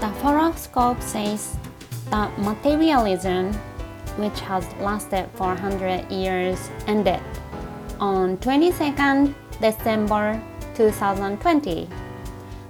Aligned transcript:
The 0.00 0.08
horoscope 0.08 1.02
says 1.02 1.58
that 2.08 2.32
materialism, 2.38 3.52
which 4.16 4.40
has 4.40 4.64
lasted 4.80 5.28
for 5.34 5.48
100 5.48 6.10
years, 6.10 6.70
ended 6.86 7.20
on 8.00 8.38
22nd 8.38 9.34
December 9.60 10.42
2020. 10.74 11.86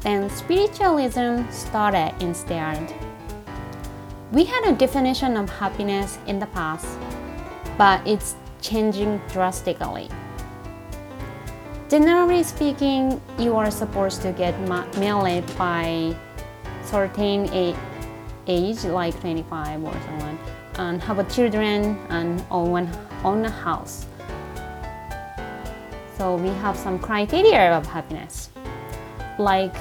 Then 0.00 0.28
spiritualism 0.30 1.48
started 1.50 2.12
instead. 2.18 2.92
We 4.32 4.42
had 4.42 4.64
a 4.64 4.72
definition 4.72 5.36
of 5.36 5.48
happiness 5.48 6.18
in 6.26 6.40
the 6.40 6.46
past, 6.46 6.88
but 7.78 8.04
it's 8.04 8.34
changing 8.60 9.22
drastically. 9.28 10.08
Generally 11.88 12.42
speaking, 12.42 13.20
you 13.38 13.54
are 13.54 13.70
supposed 13.70 14.22
to 14.22 14.32
get 14.32 14.58
married 14.98 15.44
by 15.56 16.16
certain 16.84 17.48
age, 18.46 18.84
like 18.84 19.18
25 19.20 19.84
or 19.84 19.92
someone, 20.06 20.38
and 20.76 21.02
have 21.02 21.18
a 21.18 21.24
children 21.24 21.98
and 22.08 22.44
own, 22.50 22.90
own 23.24 23.44
a 23.44 23.50
house. 23.50 24.06
So 26.18 26.36
we 26.36 26.48
have 26.48 26.76
some 26.76 26.98
criteria 26.98 27.72
of 27.72 27.86
happiness, 27.86 28.50
like 29.38 29.74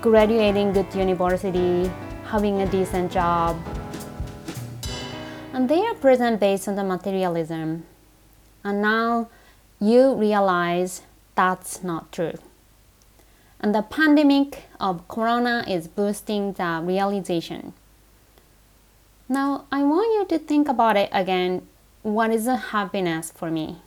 graduating 0.00 0.72
good 0.72 0.92
university, 0.94 1.90
having 2.24 2.62
a 2.62 2.66
decent 2.66 3.12
job, 3.12 3.56
and 5.52 5.68
they 5.68 5.80
are 5.80 5.94
present 5.94 6.38
based 6.40 6.68
on 6.68 6.76
the 6.76 6.84
materialism. 6.84 7.84
And 8.64 8.82
now 8.82 9.28
you 9.80 10.14
realize 10.14 11.02
that's 11.34 11.82
not 11.82 12.10
true. 12.12 12.34
And 13.66 13.74
the 13.74 13.82
pandemic 13.82 14.62
of 14.78 15.08
corona 15.08 15.64
is 15.66 15.88
boosting 15.88 16.52
the 16.52 16.80
realization. 16.84 17.72
Now, 19.28 19.64
I 19.72 19.82
want 19.82 20.06
you 20.14 20.38
to 20.38 20.44
think 20.44 20.68
about 20.68 20.96
it 20.96 21.08
again. 21.10 21.66
What 22.02 22.30
is 22.30 22.46
a 22.46 22.54
happiness 22.54 23.32
for 23.34 23.50
me? 23.50 23.78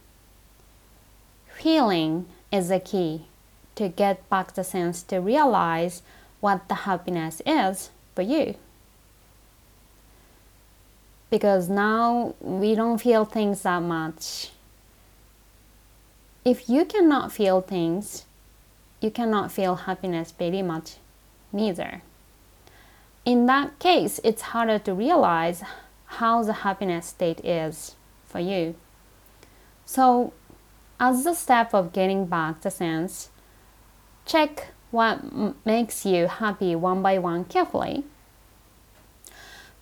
Feeling 1.47 2.25
is 2.52 2.67
the 2.67 2.81
key 2.81 3.27
to 3.75 3.88
get 3.88 4.30
back 4.30 4.53
the 4.53 4.66
sense 4.66 5.02
to 5.03 5.19
realize 5.19 6.02
what 6.41 6.67
the 6.67 6.83
happiness 6.83 7.41
is 7.45 7.89
for 8.16 8.22
you. 8.22 8.55
Because 11.30 11.69
now 11.69 12.35
we 12.41 12.75
don't 12.75 12.97
feel 12.97 13.23
things 13.23 13.61
that 13.61 13.81
much. 13.81 14.52
If 16.44 16.67
you 16.67 16.83
cannot 16.83 17.31
feel 17.31 17.61
things, 17.61 18.25
you 19.02 19.11
cannot 19.11 19.52
feel 19.52 19.75
happiness 19.75 20.31
very 20.31 20.61
much 20.61 20.97
neither. 21.52 22.02
In 23.25 23.45
that 23.45 23.80
case, 23.80 24.19
it's 24.23 24.53
harder 24.53 24.80
to 24.80 24.94
realize 24.94 25.64
how 26.06 26.44
the 26.44 26.53
happiness 26.53 27.08
state 27.08 27.44
is 27.45 27.95
for 28.25 28.39
you. 28.39 28.75
So, 29.85 30.34
as 31.00 31.23
the 31.23 31.34
step 31.34 31.73
of 31.73 31.94
getting 31.94 32.25
back 32.25 32.62
the 32.62 32.72
sense, 32.72 33.29
check 34.25 34.68
what 34.91 35.19
makes 35.66 36.06
you 36.06 36.28
happy 36.28 36.75
one 36.75 37.02
by 37.02 37.19
one 37.19 37.46
carefully. 37.46 38.03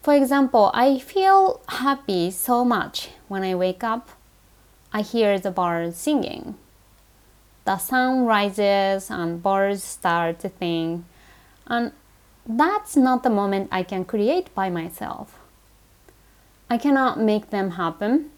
For 0.02 0.14
example, 0.14 0.72
I 0.74 1.00
feel 1.00 1.62
happy 1.68 2.31
so 2.31 2.64
much 2.64 3.09
when 3.28 3.44
I 3.44 3.56
wake 3.56 3.84
up, 3.84 4.09
I 4.94 5.02
hear 5.02 5.40
the 5.40 5.52
birds 5.52 5.97
singing 5.97 6.56
the 7.67 7.78
sun 7.78 8.23
rises 8.23 9.11
and 9.11 9.44
birds 9.44 9.83
start 9.83 10.39
to 10.39 10.50
sing. 10.57 11.03
And 11.67 11.91
that's 12.45 12.95
not 12.95 13.23
the 13.23 13.29
moment 13.29 13.67
I 13.73 13.83
can 13.83 14.05
create 14.05 14.55
by 14.55 14.69
myself. 14.69 15.38
I 16.69 16.78
cannot 16.78 17.19
make 17.19 17.50
them 17.50 17.72
happen, 17.72 18.31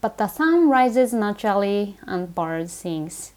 but 0.00 0.18
the 0.18 0.26
sun 0.26 0.68
rises 0.68 1.12
naturally 1.12 1.96
and 2.02 2.34
birds 2.34 2.72
sings. 2.72 3.30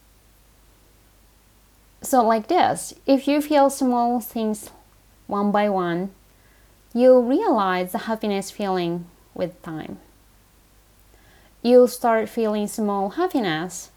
So 2.01 2.25
like 2.25 2.47
this, 2.47 2.95
if 3.05 3.27
you 3.27 3.41
feel 3.41 3.69
small 3.69 4.19
things 4.19 4.72
one 5.27 5.51
by 5.51 5.69
one, 5.69 6.16
you'll 6.95 7.22
realize 7.22 7.91
the 7.91 8.09
happiness 8.09 8.49
feeling 8.49 9.05
with 9.35 9.61
time. 9.61 9.99
You'll 11.61 11.87
start 11.87 12.27
feeling 12.27 12.66
small 12.66 13.11
happiness 13.11 13.91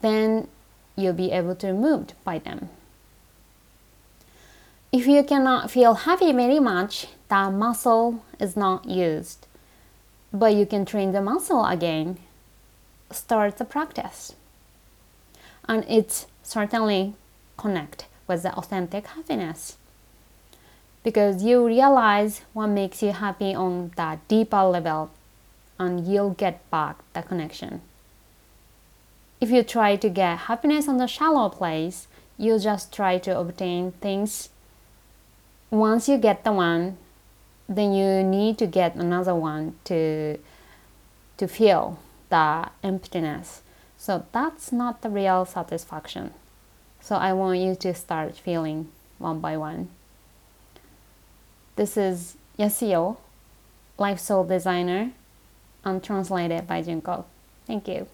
then 0.00 0.48
you'll 0.96 1.12
be 1.12 1.30
able 1.30 1.54
to 1.56 1.72
move 1.72 2.12
by 2.24 2.38
them. 2.38 2.68
If 4.92 5.06
you 5.06 5.22
cannot 5.22 5.70
feel 5.70 5.94
happy 5.94 6.32
very 6.32 6.58
much, 6.58 7.06
that 7.28 7.52
muscle 7.52 8.24
is 8.40 8.56
not 8.56 8.86
used. 8.86 9.46
But 10.32 10.54
you 10.54 10.66
can 10.66 10.84
train 10.84 11.12
the 11.12 11.22
muscle 11.22 11.64
again. 11.64 12.18
Start 13.10 13.58
the 13.58 13.64
practice. 13.64 14.34
And 15.68 15.84
it's 15.88 16.26
certainly 16.42 17.14
connect 17.56 18.06
with 18.26 18.42
the 18.42 18.52
authentic 18.54 19.06
happiness. 19.06 19.76
Because 21.04 21.44
you 21.44 21.64
realize 21.66 22.42
what 22.52 22.66
makes 22.66 23.02
you 23.02 23.12
happy 23.12 23.54
on 23.54 23.92
that 23.96 24.26
deeper 24.26 24.64
level 24.64 25.10
and 25.78 26.06
you'll 26.06 26.30
get 26.30 26.68
back 26.70 26.96
the 27.12 27.22
connection. 27.22 27.80
If 29.40 29.50
you 29.50 29.62
try 29.62 29.96
to 29.96 30.08
get 30.10 30.50
happiness 30.50 30.86
on 30.86 30.98
the 30.98 31.06
shallow 31.06 31.48
place, 31.48 32.08
you 32.36 32.58
just 32.58 32.92
try 32.92 33.18
to 33.18 33.38
obtain 33.38 33.92
things. 33.92 34.50
Once 35.70 36.08
you 36.08 36.18
get 36.18 36.44
the 36.44 36.52
one, 36.52 36.98
then 37.68 37.92
you 37.94 38.22
need 38.22 38.58
to 38.58 38.66
get 38.66 38.96
another 38.96 39.34
one 39.34 39.76
to 39.84 40.38
to 41.38 41.48
feel 41.48 41.98
the 42.28 42.68
emptiness. 42.82 43.62
So 43.96 44.26
that's 44.32 44.72
not 44.72 45.00
the 45.00 45.08
real 45.08 45.46
satisfaction. 45.46 46.34
So 47.00 47.16
I 47.16 47.32
want 47.32 47.60
you 47.60 47.74
to 47.76 47.94
start 47.94 48.36
feeling 48.36 48.88
one 49.18 49.40
by 49.40 49.56
one. 49.56 49.88
This 51.76 51.96
is 51.96 52.36
Yasuo, 52.58 53.16
Life 53.96 54.18
Soul 54.20 54.44
Designer, 54.44 55.12
and 55.82 56.04
translated 56.04 56.66
by 56.66 56.82
Junko. 56.82 57.24
Thank 57.66 57.88
you. 57.88 58.06